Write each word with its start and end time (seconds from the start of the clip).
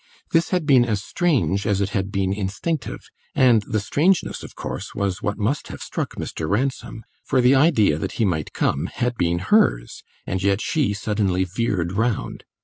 This 0.31 0.49
had 0.49 0.65
been 0.65 0.83
as 0.83 1.03
strange 1.03 1.67
as 1.67 1.79
it 1.79 1.89
had 1.89 2.11
been 2.11 2.33
instinctive, 2.33 3.01
and 3.35 3.61
the 3.67 3.79
strangeness, 3.79 4.41
of 4.41 4.55
course, 4.55 4.95
was 4.95 5.21
what 5.21 5.37
must 5.37 5.67
have 5.67 5.79
struck 5.83 6.15
Mr. 6.15 6.49
Ransom; 6.49 7.03
for 7.23 7.39
the 7.39 7.53
idea 7.53 7.99
that 7.99 8.13
he 8.13 8.25
might 8.25 8.51
come 8.51 8.87
had 8.87 9.13
been 9.15 9.37
hers, 9.37 10.01
and 10.25 10.41
yet 10.41 10.59
she 10.59 10.95
suddenly 10.95 11.43
veered 11.43 11.91
round. 11.91 12.45